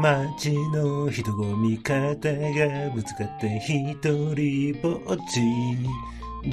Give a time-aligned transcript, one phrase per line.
[0.00, 3.94] 街の人混み方がぶつかって一
[4.34, 5.40] 人ぼっち。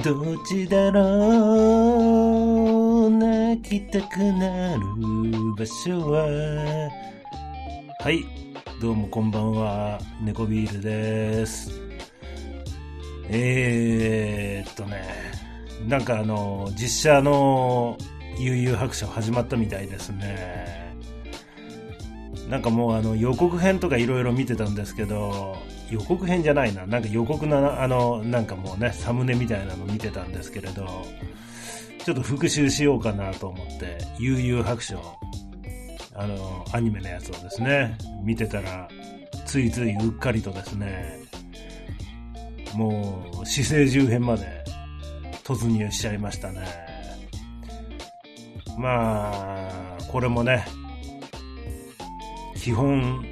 [0.04, 1.00] どっちだろ
[3.06, 4.80] う泣きたくなる
[5.56, 6.90] 場所は。
[8.00, 8.24] はい。
[8.80, 9.98] どうもこんばんは。
[10.22, 11.70] 猫ビールです。
[13.28, 15.02] えーっとね。
[15.88, 17.96] なんかあの、実写の
[18.40, 20.96] 悠々白書始まったみたいですね。
[22.48, 25.56] なんかもうあの予告編とかいろいろ見てたんですけど、
[25.90, 31.04] 予告編じゃないな、なんか予告な、あの、なんかもうね、サムネみたいなの見てたんですけれど、
[32.04, 34.98] ちょっと復習しようかなと思って、悠々白書、
[36.14, 38.88] あの、アニメのやつをですね、見てたら、
[39.46, 41.20] ついついうっかりとですね、
[42.74, 44.64] もう、死生重編まで
[45.44, 46.89] 突入しちゃいましたね。
[48.80, 50.64] まあ、これもね、
[52.56, 53.22] 基本、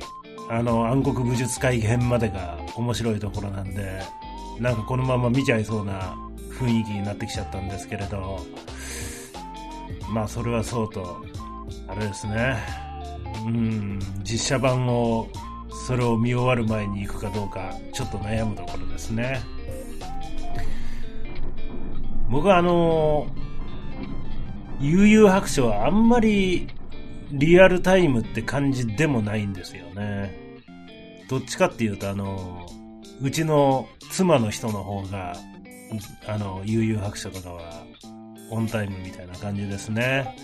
[0.50, 4.02] あの、暗黒武術会編までが面白いところなんで、
[4.60, 6.14] なんかこのまま見ちゃいそうな
[6.50, 8.40] 雰囲気になってきちゃったんですけれど、
[10.10, 11.24] まあそれはそうと、
[11.86, 12.58] あれですね、
[13.46, 15.28] うん、実写版を、
[15.86, 19.40] それを見終わる前に行くかどうか、ちょっと悩むところですね。
[22.30, 23.26] 僕はあの、
[24.80, 26.68] 悠々白書はあんまり
[27.30, 30.34] リアルタイムって感じでもないんですよね。
[31.28, 32.66] どっちかっていうと、あの、
[33.20, 35.34] うちの妻の人の方が、
[36.26, 37.84] あの、悠々白書とかは、
[38.50, 40.34] オンタイムみたいな感じですね。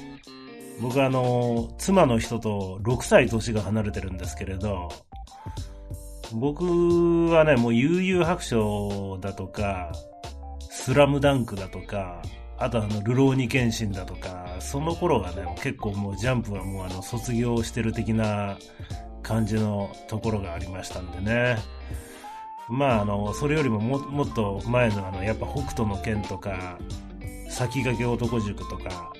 [0.80, 4.90] 僕はあの、妻の人と6歳年が離れてるんですけれど、
[6.32, 9.92] 僕はね、もう悠々白書だとか、
[10.70, 12.20] スラムダンクだとか、
[12.58, 18.56] あとあの、ルローニケンシンだとか、その頃がね、結構もうジャンプはもうあの、卒業してる的な
[19.22, 21.58] 感じのところがありましたんでね。
[22.68, 26.78] まああの、それよりもももっと前のあの、やっぱ北斗の剣とか、
[27.48, 29.12] 先駆け男塾とか、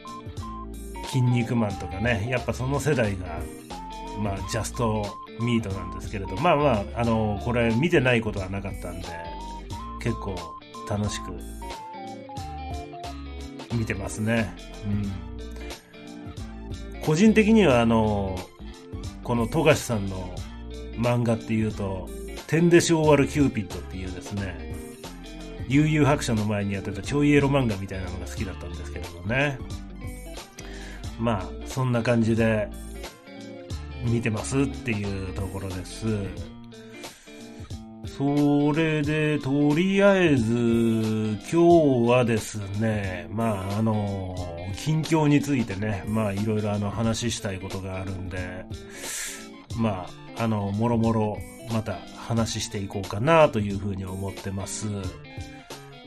[1.07, 3.41] 筋肉マンとかね、やっぱその世代が、
[4.19, 5.05] まあ、ジャスト
[5.41, 9.09] ミートなんですけれど、まあまあ、あの、これ見てないことはなかったんで、
[10.01, 10.35] 結構
[10.89, 11.33] 楽しく
[13.75, 14.55] 見てますね。
[14.87, 17.01] うん。
[17.01, 18.39] 個人的にはあの、
[19.23, 20.35] この富樫さんの
[20.97, 22.09] 漫画っていうと、
[22.47, 24.75] てんで性悪キューピッドっていうですね、
[25.69, 29.59] 幽遊白書の前にやってたちょいエロ漫画みたいなのが好きだったんですけれどもね。
[31.19, 32.69] まあ、そんな感じで
[34.05, 36.07] 見てますっていうところです。
[38.07, 44.37] それで、とりあえず、今日はですね、まあ、あの、
[44.77, 48.67] 近況についてね、まあ、いろいろあの、話したいことがあるんで、
[49.77, 50.07] ま
[50.37, 51.39] あ、あの、もろもろ、
[51.73, 54.87] また話していこうかなというふうに思ってます。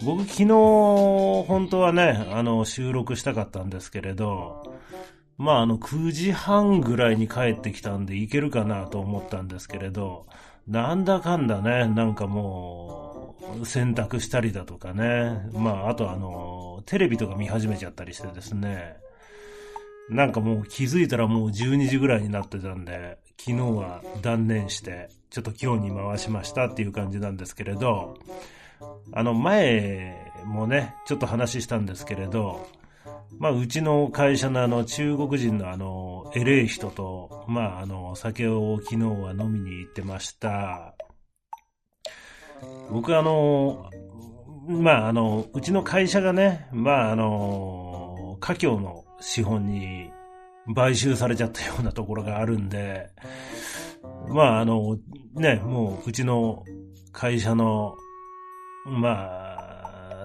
[0.06, 4.76] 僕昨日、本当はね、あの、収録したかったんですけれど、
[5.38, 10.28] まあ、あの、9時半ぐらいに帰ってきたんで、行けるかなと思ったんですけれど、
[10.68, 15.50] なんだかんだね、なんかもう、洗濯したりだとかね。
[15.54, 18.98] まあ、あとあの、テレビとか見始めちゃったりしてですね。
[20.10, 28.18] なんかもう気づいたらもう12時ぐらいになってたんで、昨日は断念して、ちょっと今日に回しましたっていう感じなんですけれど、
[29.14, 32.68] あの前もね、ちょっと話したんですけれど、
[33.40, 40.96] まあ、うちの会社のあの、中国人のあの、エレい人と、まあ、あの、酒を昨日は飲みに行ってました。
[42.90, 43.90] 僕あの、
[44.68, 50.12] まあ、あの、うちの会社がね、まあ、あの、家境の資本に
[50.76, 53.10] 買収されちゃったようなところがあるんで、
[54.30, 54.98] まあ、あの、
[55.36, 56.64] ね、もう、うちの
[57.12, 57.96] 会社の、
[58.86, 59.47] まあ、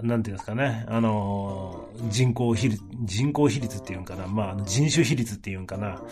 [0.03, 6.03] なんていうんですかね、あの、人口比率、人口比率っていうんかな、まあ、人種比率っていうんかな、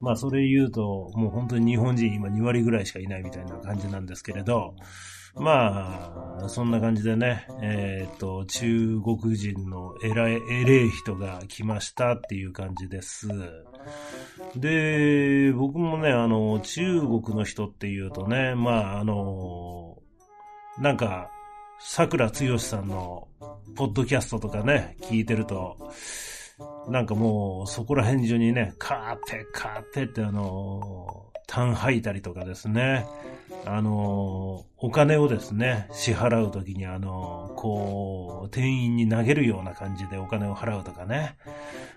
[0.00, 4.74] まあ、それ言うと、もう本当に日本人今2割ぐらいしかいないみたいな感じなんですけれど、
[5.34, 13.28] まあ、そんな感じでね、えっ、ー、と、中国人の偉い、偉い人が来ましたっていう感じです。
[14.56, 19.98] で、僕もね、あの、中国の人っていうとね、まあ、あの、
[20.80, 21.30] なんか、
[21.80, 23.28] 桜つよしさんの
[23.76, 25.92] ポッドキャストとかね、聞いてると、
[26.88, 33.06] なんかもうそこら辺中にね、カーペカーペってあの、単吐いたりとかですね、
[33.64, 41.36] あの、お金をですね、支払うときにあの、こう、店員に投げるような感じでお金を払うとかね。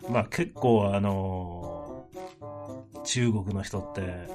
[0.10, 2.08] まあ結構あの
[3.04, 4.28] 中国の人って、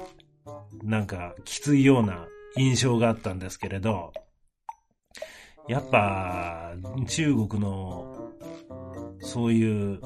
[0.83, 2.27] なんかきついような
[2.57, 4.11] 印象があったんですけれど、
[5.67, 6.73] やっぱ
[7.07, 8.31] 中国の
[9.19, 9.99] そういう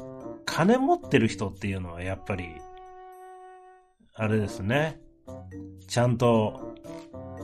[0.46, 2.46] 金持ってる人っていうのはやっぱり、
[4.16, 5.00] あれですね。
[5.88, 6.76] ちゃんと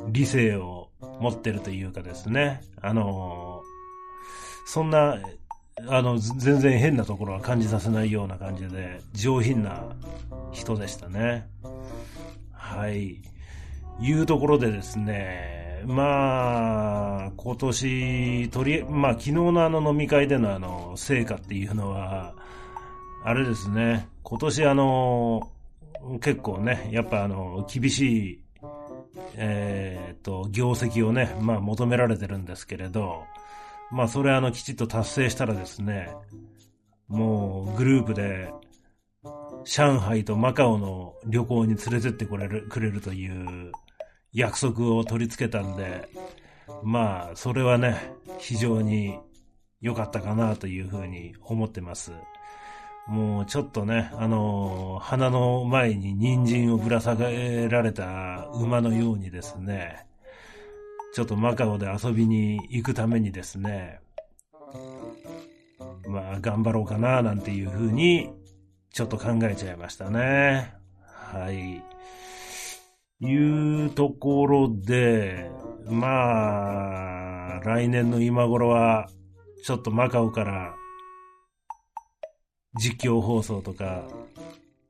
[0.09, 2.61] 理性を持ってるというかですね。
[2.81, 3.61] あの、
[4.65, 5.17] そんな、
[5.87, 9.95] あの、全然変なところは感じさせないような感じで、上品な
[10.51, 11.47] 人でしたね。
[12.51, 13.21] はい。
[13.99, 22.33] いうところでですね、まあ、今年、とり、まあ、昨日のあの飲み会でのあの、成果っていうのは、
[23.23, 25.51] あれですね、今年あの、
[26.21, 28.41] 結構ね、やっぱあの、厳しい、
[29.35, 33.23] えー、っと、業績をね、まあ求められてるんですけれど、
[33.91, 36.09] まあそれあの、きちっと達成したらですね、
[37.07, 38.51] もうグループで、
[39.65, 43.71] 上海とマカオの旅行に連れてってくれる、くれるという
[44.37, 46.07] 約束を取り付けたんで、
[46.83, 49.17] まあ、それはね、非常に
[49.81, 52.11] 良かったかなというふうに思ってます。
[53.07, 60.05] もうちょっとね、あのー、鼻の前に人参をぶら下げられた馬のようにですね、
[61.15, 64.01] ちょっとマカオで遊びに行くためにですね、
[66.07, 68.29] まあ頑張ろうかななんていうふうに
[68.93, 70.75] ちょっと考えちゃいましたね。
[71.01, 71.96] はい。
[73.19, 73.35] い
[73.85, 75.49] うところで、
[75.85, 79.09] まあ、来年の今頃は、
[79.63, 80.75] ちょっとマカオから
[82.75, 84.07] 実況放送とか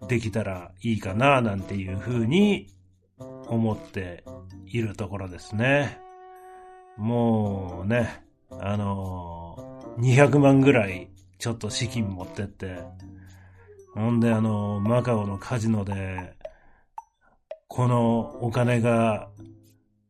[0.07, 2.68] できたらいいかななんていうふうに
[3.18, 4.24] 思って
[4.65, 6.00] いるところですね。
[6.97, 11.09] もうね、あのー、200万ぐらい
[11.39, 12.80] ちょっと資金持ってって、
[13.94, 16.37] ほんであのー、マカオのカジノで、
[17.68, 19.30] このお金が、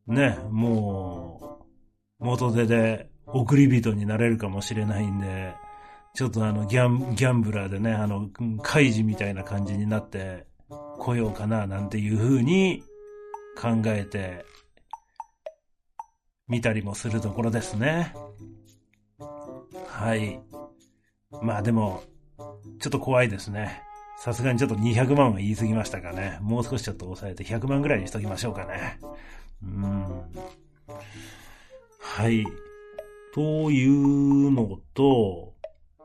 [0.08, 1.60] ね、も
[2.20, 5.54] う、元手で送り人になれるかもしれないんで、
[6.14, 8.30] ちょっとあの、ギャン、ギャンブラーでね、あの、
[8.64, 10.48] 開示みたいな感じになって
[10.98, 12.84] 来ようかな、なんていう風に
[13.60, 14.46] 考えて
[16.48, 18.14] 見たりもするところですね。
[19.88, 20.40] はい。
[21.42, 22.04] まあでも、
[22.80, 23.84] ちょっと怖いですね。
[24.18, 26.40] さすがにちょっと200万は言い過ぎましたかね。
[26.42, 29.00] もう少しちょっと抑えて100万ぐらいにしときましょうかね。
[29.64, 30.06] うん。
[32.00, 32.44] はい。
[33.36, 35.54] というのと、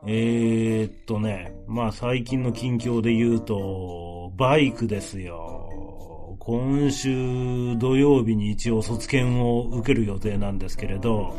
[0.05, 6.37] えー、っとね、まあ最近の近況で言うと、バイクですよ。
[6.39, 11.33] 今週土曜日に一応卒検を受ける予定なんですけれど、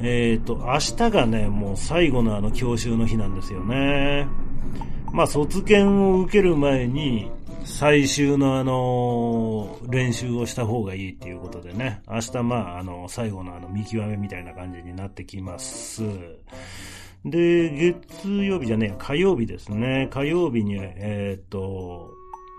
[0.00, 4.28] えー、っと、明日がね、もう最後のあの教習の日なんですよね。
[5.12, 7.30] まあ卒検を受ける前に、
[7.64, 16.02] 最終のあの、練習をした方がいいっていうことでね、明日まああの、最後のあの、見極めみたいな感じになってきます。
[17.24, 20.08] で、月曜日じゃねえ、火曜日ですね。
[20.10, 22.10] 火曜日に、えー、っと、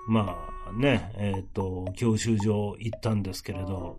[0.08, 0.38] ま
[0.70, 3.98] あね、えー、っと、教習所行ったんですけれど、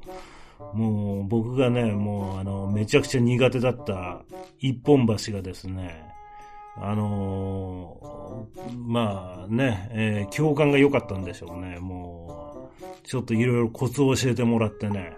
[0.73, 4.23] もう僕がね、もうあの、めちゃくちゃ苦手だった
[4.59, 6.14] 一本橋がですね、
[6.76, 11.79] あのー、まあね、えー、共感が良かったんでしょうね。
[11.79, 15.17] もう、ちょっといろいろコツを教えてもらってね、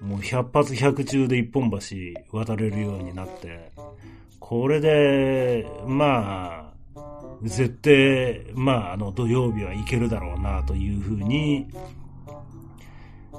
[0.00, 1.78] もう百発百中で一本橋
[2.32, 3.70] 渡れるようになって、
[4.38, 7.00] これで、まあ、
[7.42, 11.66] 絶対、まあ、あの、土曜日はいけるだろうな、というふうに、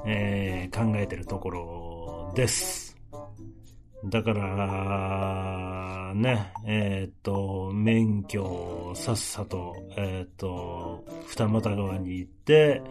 [0.06, 2.91] えー、考えてるところです。
[4.06, 12.82] だから、ね、えっ、と、免許をさっさと、えっ、と、二俣川に行って、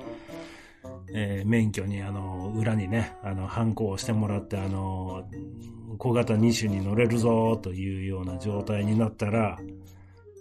[1.13, 5.29] えー、免許にあの、裏にね、あの、反抗をしてもらって、あの、
[5.99, 9.59] 小型2種に乗れるぞというような状態になったら、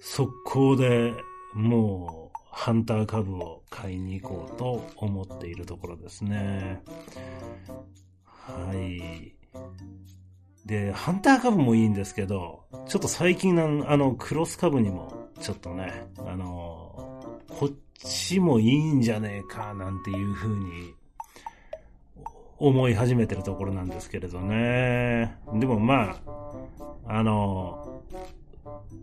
[0.02, 1.14] 速攻で
[1.54, 6.84] もう、ハンター株を買いに行こうと思っているところですね。
[8.26, 9.36] はい。
[10.70, 15.12] で、ハンター株もいいんですけど、ちょっと最近のあの、クロス株にも、
[15.42, 20.94] ちょっとね、あの、こっちもいいんじゃねえか、なんていう風に
[22.60, 25.36] 思い始めてるところなんですけれどね。
[25.56, 26.40] でもまあ、
[27.08, 28.04] あの、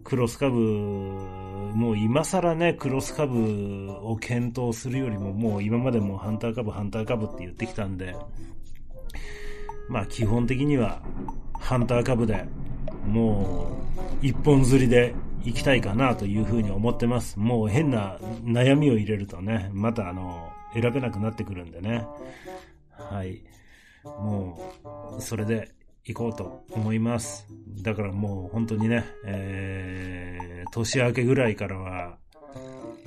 [0.05, 8.15] クロスカブ、もう今更ね、クロスカブを検討するよりも、もう今までもハンターカブ、ハンターカブって言ってきたんで、
[9.89, 11.03] まあ基本的には、
[11.59, 12.45] ハンターカブで、
[13.07, 13.79] も
[14.23, 15.15] う、一本釣りで
[15.45, 17.39] 行きたいかなというふうに思ってます。
[17.39, 22.07] もう変な悩みを入れるとね、またあの、選べなくなってくるんでね。
[22.91, 23.43] はい。
[24.05, 24.59] も
[25.17, 25.71] う、それで
[26.05, 27.47] 行こうと思います。
[27.83, 32.19] だからもう本当にね、えー、年明けぐらいからは、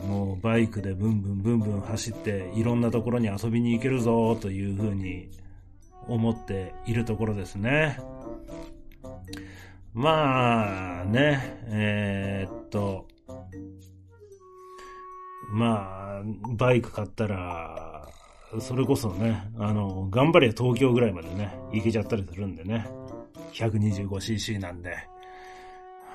[0.07, 5.29] もうバイクでブンブンブンブン走っていろんなところに遊びに行けるぞというふうに
[6.09, 7.99] 思っているところですね。
[9.93, 13.07] まあね、えー、っと、
[15.51, 16.23] まあ、
[16.55, 18.07] バイク買ったら、
[18.59, 22.87] それこそね、あの、頑張りゃ東京ぐらいまでね、行けちゃったりするんでね。
[23.53, 24.95] 125cc なんで。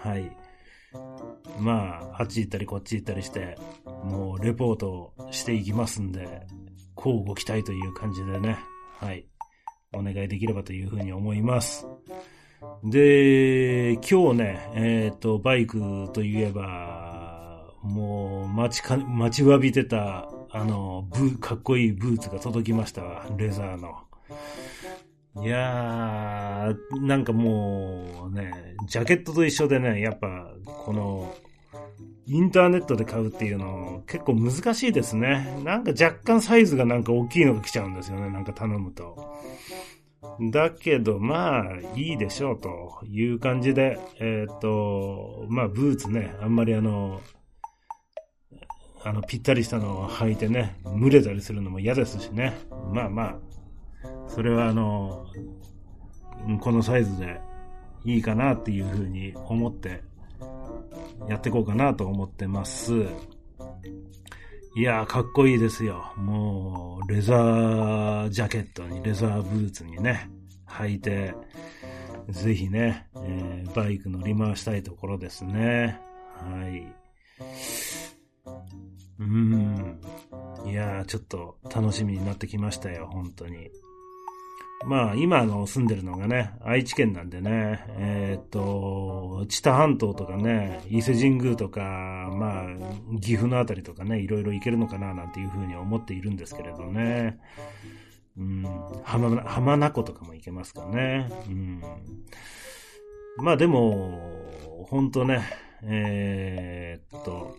[0.02, 0.36] はい。
[1.58, 3.56] まあ、あっち行ったりこっち行ったりして、
[4.04, 6.46] もうレポートしていきますんで、
[6.94, 8.58] こうご期待という感じでね、
[9.00, 9.26] はい。
[9.94, 11.86] お願いできればというふうに思います。
[12.82, 23.26] で、今日ね、えっ、ー、と、バイクといえば、もう、待ちか、待ちわびてた、あの、ブかっこいいブーツが届きましたわ。
[23.36, 24.04] レザーの。
[25.42, 31.34] いやー、なんかもうね、ジャケットと一緒でね、やっぱ、この、
[32.26, 35.60] インターネットで買うっていうの結構難しいですね。
[35.62, 38.30] なんか若干サイズがなんか大きいのが来ちゃうんですよね。
[38.30, 39.34] なんか頼むと。
[40.50, 47.20] だけど、まあ、いいでしょうという感じで、えっ、ー、と、まあ、ブーツね、あんまりあの、
[49.04, 52.58] あの、ぴったりしたのを履いてね、蒸れたりするのも嫌ですしね。
[52.92, 53.36] まあまあ、
[54.28, 55.26] それはあの、
[56.60, 57.40] このサイズで
[58.04, 60.02] いいかなっていうふうに思って
[61.28, 63.06] やっていこうかなと思ってます。
[64.76, 66.12] いやー、かっこいいですよ。
[66.16, 70.28] もう、レザージャケットに、レザーブーツにね、
[70.66, 71.34] 履いて、
[72.28, 76.00] ぜひね、えー、バイク乗り回したいところですね。
[76.34, 76.92] はい。
[79.20, 80.00] うん。
[80.66, 83.70] いやー、ちょっと楽しみになってきましたよ、本当に。
[84.86, 91.80] まあ、今の住んでるのがね、愛知県なんでね、えっ、と、知多半島とかね、伊勢神宮とか、
[92.34, 97.38] まあ、岐阜のあたりとかね、いろいろ行けるのかななんていうふうに思っているんですけれどね。
[98.36, 98.64] うん、
[99.04, 101.30] 浜、浜名湖とかも行けますかね。
[101.48, 101.82] うん。
[103.38, 104.20] まあでも、
[104.88, 105.42] ほんとね、
[105.82, 107.56] えー、っと、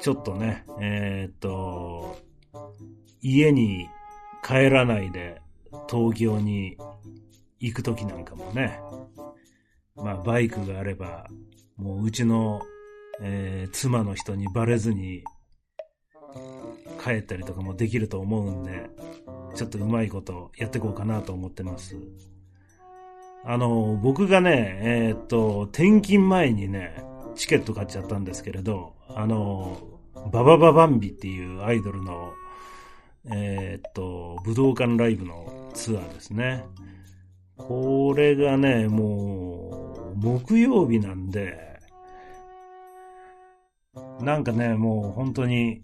[0.00, 2.16] ちょっとね、えー、っと、
[3.22, 3.88] 家に
[4.46, 5.40] 帰らないで
[5.88, 6.76] 東京に
[7.60, 8.78] 行くときなんかもね、
[9.96, 11.26] まあバイクがあれば、
[11.76, 12.60] もううちの、
[13.22, 15.24] えー、妻の人にバレずに
[17.02, 18.90] 帰ったりとかもできると思うんで、
[19.54, 21.96] ちょっとうまいことやっていこうかなと思ってます。
[23.46, 29.78] あの、僕がね、えー、っと、転勤前にね、チケット買っちゃったんですけれど、あの、
[30.32, 32.32] ババババンビっていうアイドルの
[33.30, 36.64] えー、っと、武道館ライブのツアーですね。
[37.56, 41.80] これがね、もう、木曜日なんで、
[44.20, 45.82] なんかね、もう本当に、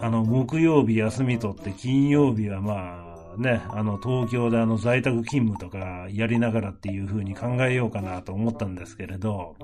[0.00, 3.04] あの、木曜日休み取って金曜日はま
[3.36, 9.56] あ、ね、あの、東京であの、在宅勤務とかやりながらっていう風に考えようかなと思ったんですけれど、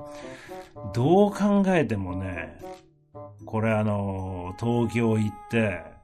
[0.95, 2.59] どう考えてもね、
[3.45, 5.96] これあの、東京行って、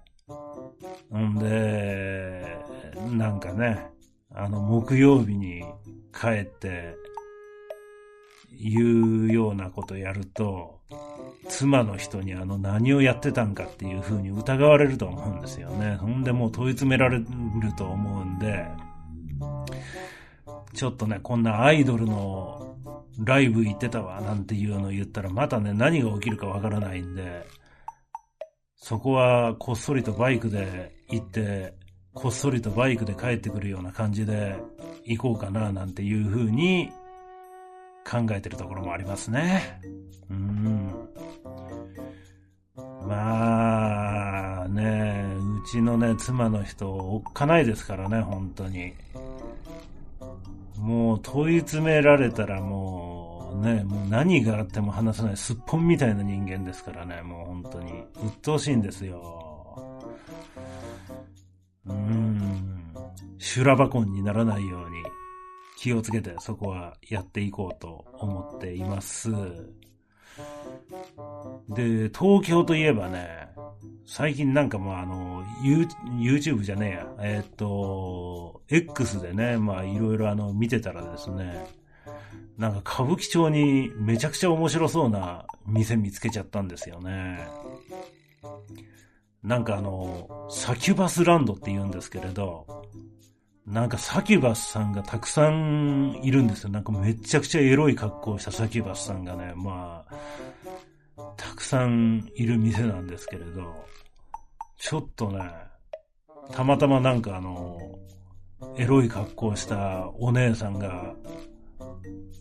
[1.19, 2.59] んで、
[3.11, 3.91] なんかね、
[4.35, 5.63] あの、木曜日に
[6.13, 6.97] 帰って、
[8.63, 10.81] 言うようなことやると、
[11.49, 15.97] 妻の人にあの何をやってたんかっていう風に疑われると思うんですよね。
[15.97, 17.27] ほんでもう問い詰められる
[17.77, 18.65] と思うんで、
[20.75, 22.77] ちょっとね、こんなアイドルの
[23.19, 27.45] ライブ行ってたわなんていうのを言ったらまたね、何が起きるかわからないんで、
[28.77, 31.75] そこはこっそりとバイクで行って、
[32.15, 34.57] こっそりとバイクで帰ってくるような感じで
[35.05, 36.91] 行こうかななんていう風に
[38.05, 39.81] 考えてるところもありますね。
[40.31, 40.91] うん。
[43.07, 45.25] まあね、
[45.65, 48.95] うちのね、妻の人、おっかないですからね、本当に。
[50.79, 57.93] もう問い詰められたらもう、ね、もう何があっても話さないすっぽんみたいな人間ですからね、もう本当に。
[58.25, 59.53] 鬱陶しいんですよ。
[61.87, 62.73] うーん。
[63.39, 65.03] 修羅箱にならないように
[65.77, 69.31] 気をつけてそこはやっていこうと思っています。
[71.69, 73.49] で、東京といえばね、
[74.07, 81.67] 最近なんかもあの、YouTube じゃねえや、えー、っと、X でね、まあいろいろあの見てたらですね、
[82.57, 87.41] なんか歌舞伎町にめちゃくちゃ面白そうな店見つけちゃったんですよね。
[89.43, 92.67] なんかあの、サキュバスランドって言うんですけれど、
[93.67, 96.71] なんかサキュバスさんがたくさんいるんですよ。
[96.71, 100.05] なんかめちゃくちゃエロい格好をしたサキュバスさんがね、ま
[101.17, 103.75] あ、たくさんいる店なんですけれど、
[104.79, 105.51] ちょっとね、
[106.53, 107.79] たまたまなんかあの、
[108.77, 111.15] エロい格好をしたお姉さんが、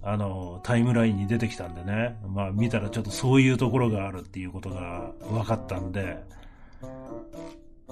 [0.04, 6.18] あの、タイムラインに出てきたんでね、まあ見たらちょっとそういうところがあるっていうことが分かったんで、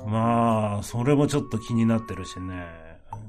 [0.06, 2.66] まあ、それもちょっと気になってるしね。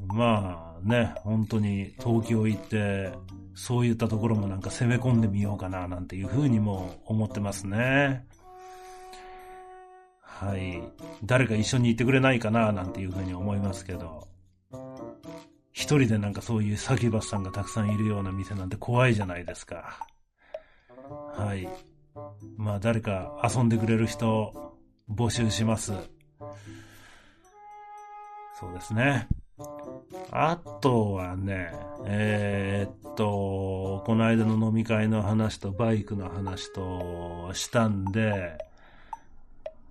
[0.07, 3.13] まあね、本当に東京行って、
[3.55, 8.27] そういったところもなんか攻め込んでみようかななんていうふうにも思ってますね。
[10.21, 10.83] はい。
[11.25, 14.27] 誰か一緒に行ってくれないかななんていうふうに思いますけど。
[15.73, 20.07] 一人でなんかそういうサキュバスさんがたくさんいるような店なんて怖いじゃないですか。
[21.37, 21.69] はい。
[22.57, 24.70] まあ誰か遊んでくれる人
[25.11, 25.93] 募集します。
[28.59, 29.27] そうですね。
[30.33, 31.73] あとはね、
[32.07, 38.59] えー、っと、この間の飲み会の話とバイクの話としたんで、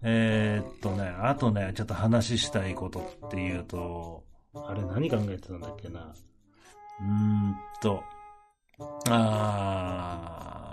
[0.01, 4.23] えー、っとね、あとね、ちょっと話したいことっていうと、
[4.55, 6.13] あれ何考えてたんだっけな。
[7.01, 8.01] うーんと、
[9.09, 10.68] あー、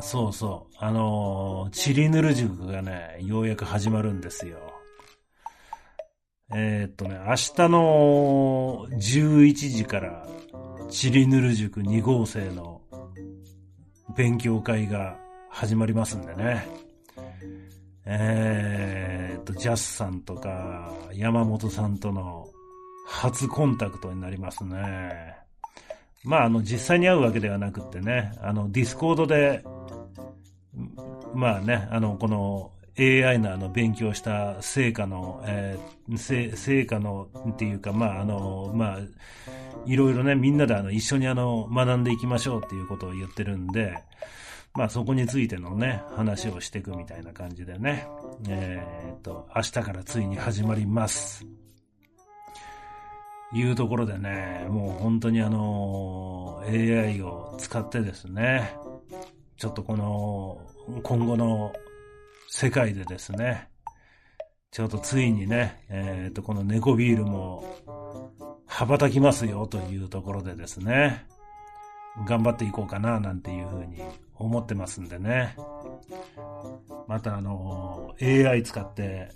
[0.00, 0.76] そうそう。
[0.78, 4.58] あのー、チリヌル塾がね、ようやく始まるんですよ。
[6.54, 10.26] えー、っとね、明日の11時から
[10.88, 12.80] チリヌル塾2号生の
[14.16, 15.18] 勉強会が
[15.50, 16.66] 始まりますんでね。
[18.06, 22.48] えー、っと、ジャスさんとか山本さんとの
[23.06, 25.37] 初コンタクトになりますね。
[26.24, 29.64] まあ、あの、実際に会うわけではなくてね、あの、 Discord で、
[31.34, 38.98] まあね、あの、この AI のあの勉強した成果の、えー、成果のっていうか、まあ、あの、まあ、
[39.86, 43.96] いろいろね、みんなであの一緒にあの学んでいきましょうっていうことを言ってるんで、
[44.74, 48.06] まあそこについてのね、話をしていくみたいな感じでね、
[48.48, 51.46] えー、っと、明日からついに始まります。
[53.52, 58.76] いうところでね、もう本当にあの、AI を使ってですね、
[59.56, 61.72] ちょっとこの、今後の
[62.48, 63.68] 世界でですね、
[64.70, 67.64] ちょっとついにね、えっ、ー、と、この猫ビールも
[68.66, 71.26] 羽ばたきますよというところでですね、
[72.26, 74.02] 頑張っていこうかななんていうふうに
[74.34, 75.56] 思ってますんでね。
[77.06, 79.30] またあの、AI 使って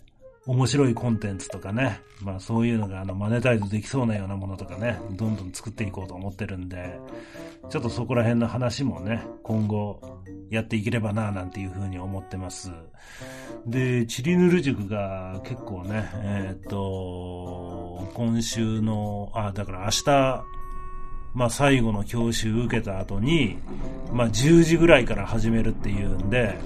[0.45, 6.99] 面白いコンテンツとかね、まあそういうのがあのマネタイズできそうなようなものとかね、どんどん作っていこうと思ってるんで、
[7.71, 10.01] ちょっとそこら辺の話もね、今後
[10.51, 12.73] やっていければなぁなんていうふうに思ってます。
[13.67, 20.45] で、チリヌル塾が結構ね、えー、っと、今週の、あ、だから明日、
[21.35, 23.59] まあ最後の教習受けた後に、
[24.13, 26.59] まあ10時ぐらいから始めるっていうんで、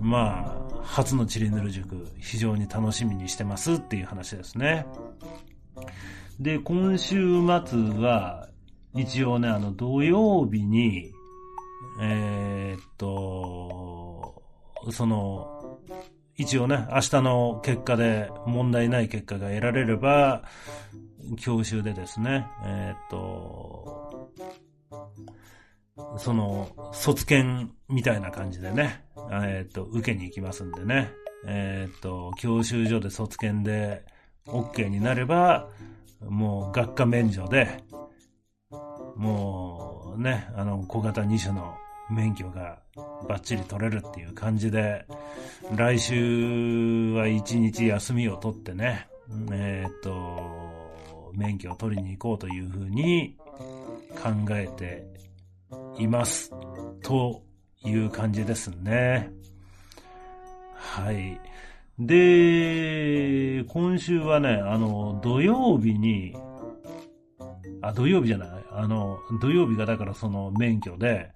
[0.00, 4.86] まあ、初のチリヌル塾、非常に楽しみにしてますっていう話ですね。
[6.38, 8.48] で、今週末は、
[8.94, 11.12] 一応ね、あの、土曜日に、
[12.02, 14.42] えー、っと、
[14.90, 15.78] その、
[16.36, 20.44] 一応ね、明日の結果で問題ない結果が得られれば、
[21.38, 24.32] 教習でですね、えー、っと、
[26.18, 31.12] その、卒検みたいな感じでね、えっ、と、受けに行きますんでね、
[31.46, 34.04] えっ、と、教習所で卒検で
[34.46, 35.68] OK になれば、
[36.20, 37.82] もう学科免除で、
[39.16, 41.74] もうね、あの、小型2種の
[42.10, 42.80] 免許が
[43.28, 45.06] バッチリ取れるっていう感じで、
[45.74, 49.08] 来週は1日休みを取ってね、
[49.52, 53.36] えっ、と、免許を取りに行こうというふうに
[54.22, 55.06] 考えて
[56.00, 56.50] います。
[57.02, 57.42] と
[57.84, 59.30] いう感じですね。
[60.74, 61.38] はい。
[61.98, 66.34] で、今週はね、あの、土曜日に、
[67.82, 71.30] あ、土曜日じゃない、あの、土曜日がだからその免許で、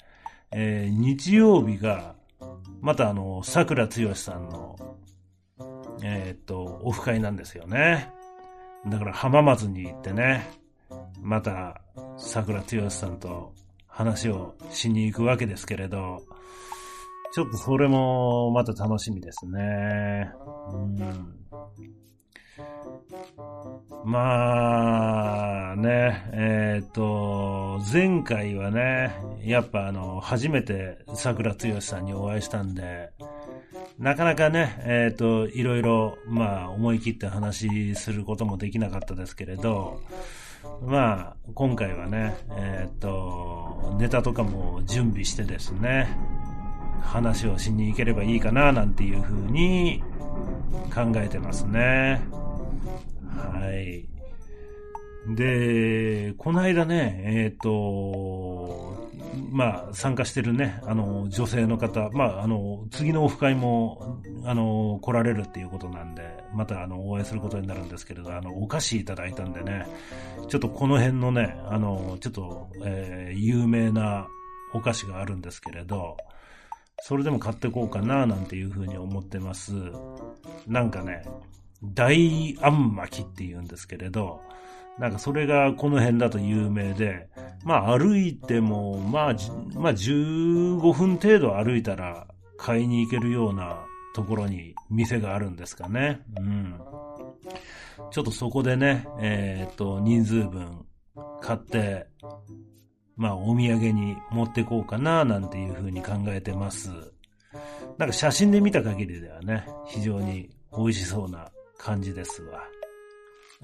[0.50, 2.14] えー、日曜日が、
[2.80, 4.76] またあの、桜つよしさんの、
[6.02, 8.10] えー、っと、オフ会なんですよね。
[8.86, 10.50] だから浜松に行ってね、
[11.20, 11.80] また、
[12.16, 13.52] 桜つよしさんと
[13.94, 16.20] 話をしに行くわけですけれど、
[17.32, 20.32] ちょっとそれもまた楽しみですね。
[20.72, 21.34] うん。
[24.04, 33.10] まあね、えっ、と、前回はね、やっぱあの、初めて桜剛さんにお会いしたんで、
[33.98, 40.00] なかなかね、えっ、と、いろいろ、まあ、思い切って話することもできなかったですけれど、
[40.82, 46.08] まあ、今回はね、えっ、と、ネタとかも準備してですね、
[47.02, 50.02] 話をしに行ければいいかな、なんていうふうに
[50.94, 52.20] 考えてますね。
[53.26, 54.06] はい。
[55.34, 59.03] で、この間ね、えっ、と、
[59.50, 69.86] まあ、参加してるね、あの、女性の方、まあ、あの、次のオフ会も、あの、来られるっていうことなんで、また、あの、お会いすることになるんですけれど、あの、お菓子いただいたんでね、
[70.48, 74.26] ちょっとこの辺のね、あの、ちょっと、えー、有名な
[74.72, 76.16] お菓子があるんですけれど、
[77.02, 79.72] それでも買ってこうかな、なんていうふうに思ってます。
[80.66, 81.22] なんかね、
[81.82, 84.40] 大あん巻きって言うんですけれど、
[84.98, 87.28] なんかそれがこの辺だと有名で、
[87.64, 89.36] まあ歩いても、まあ、
[89.74, 92.26] まあ15分程度歩いたら
[92.56, 96.20] 買いに行けるようなところに店があるんですかね。
[96.38, 96.80] うん。
[98.10, 100.86] ちょっとそこでね、えー、っと、人数分
[101.40, 102.06] 買って、
[103.16, 106.90] まあお土産に持ってこうかななんていうふうに考えてます。
[107.98, 112.60] なんか写真で見た限りではね、非常に美味しそうな感じですわ。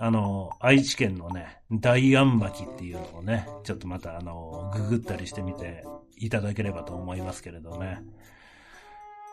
[0.02, 5.84] あの、愛知県のね、大安巻っていうのをね、ちょっとまたあの、ググったりしてみて
[6.16, 8.02] いただければと思いますけれどね。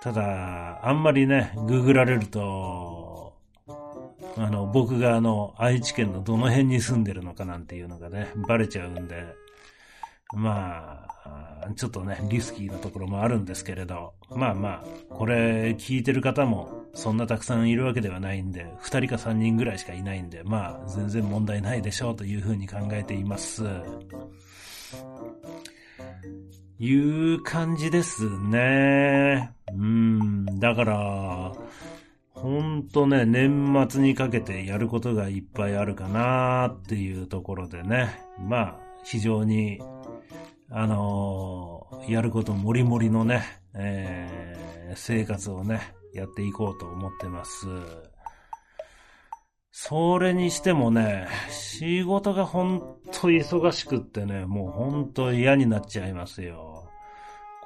[0.01, 3.33] ただ、あんまりね、ググられると、
[4.35, 9.23] あの、僕があの、愛知県のどの辺に住んでるのかなんていうのがね、バレちゃうんで、
[10.33, 23.63] まあ、ちょっとね、リスキーなところもあるんですけれど、まあまあ、これ聞いてる方もそんなたくさんいるわけではないんで、二人か三人ぐらいしかいないんで、まあ、全然問題ないでしょうというふうに考えています。
[26.79, 29.51] いう感じですね。
[29.73, 31.53] うん、だから、
[32.33, 39.79] ほんとね、年末にかけてやることがいっぱいあるかなっていうところでね、まあ、非常に
[40.69, 43.43] あのー、やることもりもりのね、
[43.73, 47.67] えー、生活をね、やっていこうと思ってます。
[49.71, 52.79] それにしてもね、仕事がほん
[53.13, 56.86] と忙しくってね、もうほんと嫌になっちゃいますよ。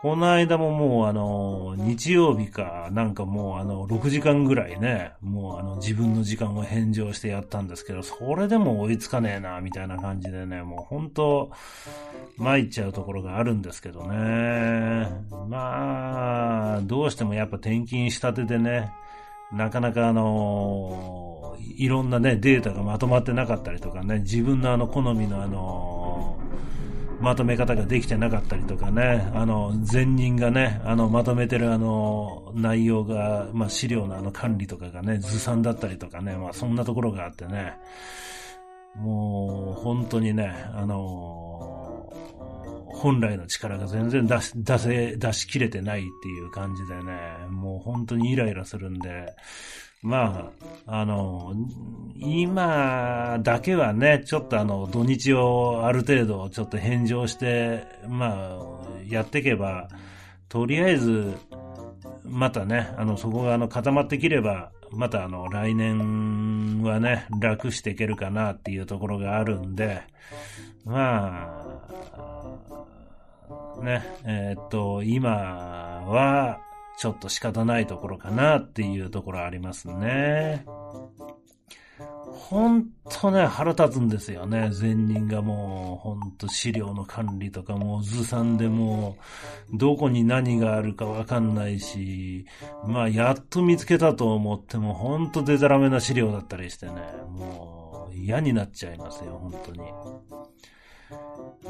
[0.02, 11.52] この間ももうあの、日曜日か、なんかもうあの、6時間ぐらいね、もうあの、自分の時間を返上してやったんですけど、それでも追いつかねえな、みたいな感じでね、もう本当
[12.38, 15.08] 参っちゃうところがあるんですけどね。
[15.48, 18.92] まあ、どうしてもやっぱ転勤したてでね、
[19.54, 25.91] なかなかあの、いろんなね、データがまとまってなかったりとかね、自分のあの、好みのあの、
[27.22, 37.74] まとめ方ができてなかったりとかね、あの、前人がね、あの、まとめてるあの、内容が、まあ、資料のあの管理とかがね、ずさんだったりとかね、まあ、そんなところがあってね、
[38.96, 42.12] もう、本当にね、あの、
[42.88, 49.34] 本来の力が全然出し、出せ、出し切れてないっていう感じでね、もう本当にイライラするんで、
[50.02, 50.52] ま
[50.88, 51.54] あ、あの、
[52.18, 59.90] 今だけはね、ちょっとあの、土日をある程度ちょっと返上して、まあ、やっていけば、
[60.50, 61.38] とりあえず、
[62.24, 70.02] またね、あの、そこがあの、固まってきれば、またあの、来年はね、楽していけるかなっていうところがあるんで、
[70.84, 71.64] ま
[73.80, 76.60] あ、ね、えー、っと、今は、
[76.98, 80.66] ちょっと仕方ないところかなっていうところありますね。
[82.52, 84.72] ほんとね、腹立つんですよね。
[84.78, 89.16] 前人がもう、ほんと資料の管理とかもずさんでも
[89.74, 92.46] う、どこに何があるかわかんないし、
[92.86, 96.94] まあ、やっと見つけたと思っても、ほんとデタラメな資料だったりしてね、
[97.30, 99.82] もう、嫌になっちゃいますよ、本当に。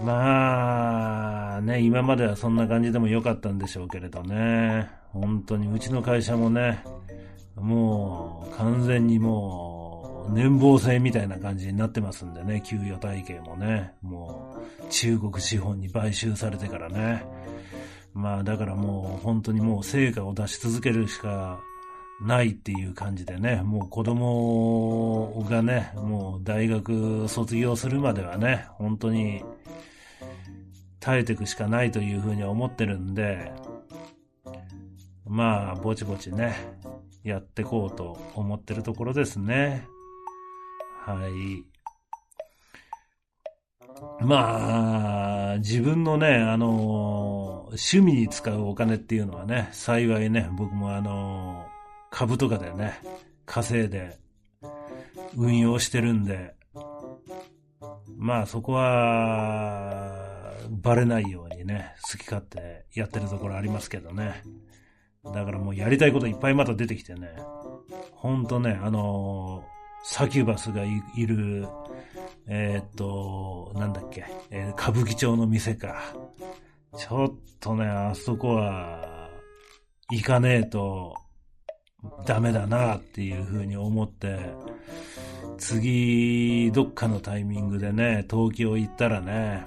[0.04, 4.90] まあ、ね、今まではそんな感じでも良かったんでしょうけれどね。
[5.10, 6.84] 本当にうちの会社もね、
[7.56, 17.24] もう完全にもう年俸制みたいな感じになってますんでね、給与体系もね、もう中国資本に買収されてからね。
[18.14, 21.62] まあだからもう本当にもう成果を出し続けるしか
[22.22, 29.44] ないっていう感じでね、もう子供がね、もう大学卒業するまではね、本当に
[31.00, 33.52] 耐えていくしかないというふうに思ってるんで、
[35.26, 36.56] まあ、ぼちぼちね、
[37.24, 39.88] やってこうと思ってるところですね。
[41.06, 41.66] はい。
[44.24, 51.66] まあ、自分のね、あの、趣味に使うお金っていうのはね、幸いね、僕もあの、
[52.12, 53.00] 株とかでね、
[53.46, 54.20] 稼いで、
[55.36, 56.54] 運用してるんで、
[58.18, 64.44] まあそこは、バレないようにね、好き勝手やってるところありますけどね。
[65.24, 67.30] だからもうやりたいこといっぱいまた出てきてね、
[68.12, 69.64] ほんとね、あの
[70.04, 71.66] サキュバスがいる、
[72.48, 76.14] えー、っと、なんだっけ、えー、歌舞伎町の店か。
[76.98, 79.30] ちょっとね、あそこは、
[80.12, 81.16] 行かねえと、
[82.26, 84.40] ダメだなっていうふうに思って、
[85.58, 89.66] 次、どっかのタイミングでね、東京行ったらね、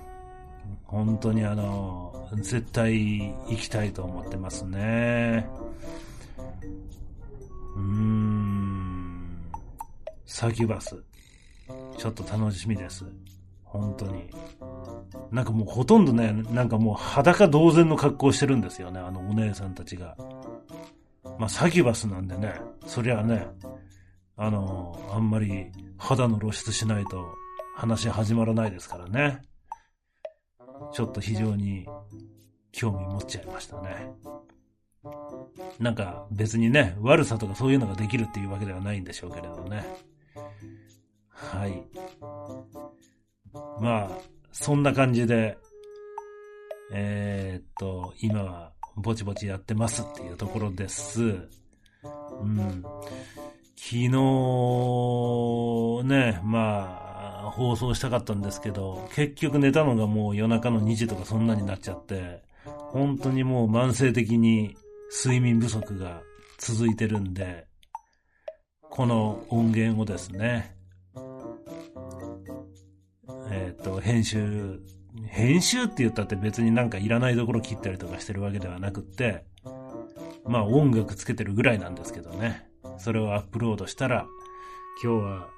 [0.84, 5.46] 本当にあの、絶対行きたいと思ってますね。
[7.76, 9.52] うーん、
[10.26, 11.02] サキュバス。
[11.96, 13.04] ちょっと楽しみです。
[13.64, 14.30] 本当に。
[15.30, 20.16] なんかもうほとんどね、なんかもう裸同然の格好してるんですよね、あのお姉さんたちが。
[21.38, 22.54] まあ、サキュバスなんでね、
[22.86, 23.46] そりゃね、
[24.36, 27.26] あの、あんまり肌の露出しないと
[27.76, 29.42] 話始まらないですからね。
[30.92, 31.86] ちょっと非常に
[32.72, 34.12] 興味持っちゃいましたね。
[35.78, 39.84] なんか別にね、悪さとかそういうのができるっていうわけではないんでしょうけれどね。
[41.28, 41.82] はい。
[43.80, 44.10] まあ、
[44.52, 45.58] そんな感じで、
[46.92, 51.22] えー、っと、今はぼちぼちやってますっていうところです。
[51.22, 51.26] う
[52.46, 52.84] ん。
[53.76, 54.08] 昨日、
[56.04, 64.76] ね、まあ、放送したかったんですけど、結局寝たのがもう夜中の2時とかそんなになっちゃって、本当にもう慢性的に
[65.24, 66.22] 睡眠不足が
[66.58, 67.66] 続いてるんで、
[68.80, 70.76] この音源をですね、
[73.50, 74.80] えっ、ー、と、編集、
[75.26, 79.44] 編集って言ったって別になんかいらないところ切ったりとかしてるわけではなくって、
[80.44, 82.66] まあ音楽つけてるぐらいなんですけどね。
[82.98, 84.26] それをアップロードしたら、
[85.02, 85.48] 今日は、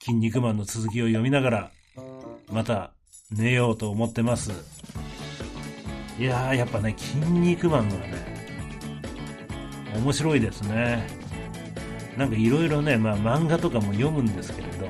[0.00, 1.70] 筋肉マンの続きを読みながら、
[2.50, 2.92] また
[3.30, 4.52] 寝ようと思ってます。
[6.18, 8.14] いやー、やっぱね、筋肉マンはね、
[9.94, 11.06] 面白いですね。
[12.16, 14.86] なんかいろいろね、まあ漫画とかも読むんですけれど、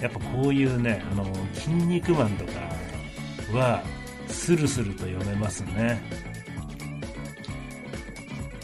[0.00, 2.52] やっぱこういうね、あの、筋肉マンとか
[3.58, 3.82] は、
[4.28, 6.00] スルスルと読めますね。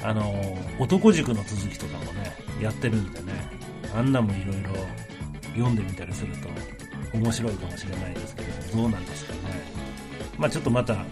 [0.02, 3.32] あの、男塾の続きとかもね、やってるんでね、
[3.94, 4.70] あんなもいろいろ
[5.54, 6.48] 読んでみたりすると
[7.12, 9.38] 面白いかもしれないですけども、どうなんですかね。
[10.38, 11.04] まあちょっとまた、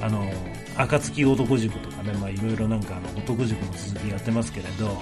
[0.00, 0.30] あの、
[0.76, 5.00] 暁男塾とかね、まあいろいろなんかあの、男塾の続きやってますけれど、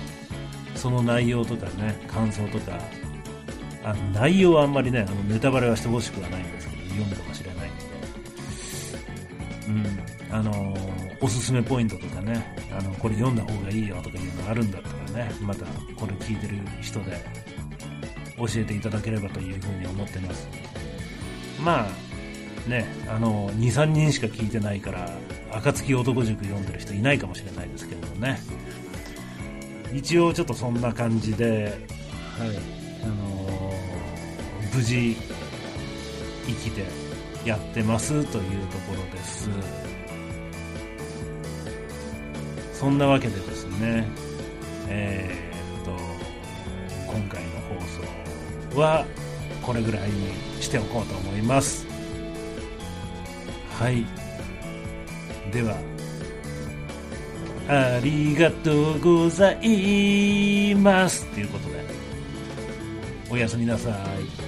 [0.74, 2.78] その内容とかね、感想とか、
[3.84, 7.84] あの内容はあんまりね、あのネタバレはしてほしくはないんですけど、読むかもしれないんで。
[9.68, 10.34] うん。
[10.34, 15.66] あのー、おすすめポイントとかね、あの、これ読んだ方がいいよとかいうのがあるんだったらね、また
[15.96, 17.20] これ聞いてる人で
[18.38, 20.48] 教えていただければというふうに思ってます。
[21.62, 25.10] まあ、ね、あの、2、3人しか聞いてないから、
[25.52, 28.40] 暁男塾読んでる人いないかもしれないですけどもね。
[29.92, 31.78] 一応ちょっとそんな感じで、
[32.38, 32.58] はい、
[33.04, 33.43] あの
[34.74, 35.16] 無事
[36.46, 36.84] 生きて
[37.44, 39.48] やってますというところです。
[42.72, 44.04] そんなわけでですね
[44.88, 45.92] えー、っと
[47.06, 49.06] 今回の放送は
[49.62, 51.86] これぐらいにしておこうと思います。
[53.78, 54.04] はい。
[55.52, 55.76] では
[57.68, 61.24] ありがとうございます。
[61.26, 61.84] ということで
[63.30, 64.43] おやすみなさい。